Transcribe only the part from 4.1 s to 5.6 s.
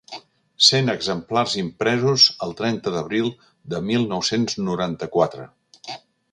nou-cents noranta-quatre.